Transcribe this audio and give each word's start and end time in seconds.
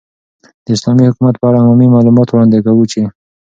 ،داسلامې 0.65 1.03
حكومت 1.09 1.35
په 1.37 1.45
اړه 1.49 1.61
عمومي 1.63 1.87
معلومات 1.95 2.27
وړاندي 2.29 2.59
كوو 2.65 2.89
چې 2.91 3.01